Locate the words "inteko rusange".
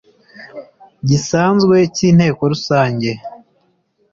2.09-3.11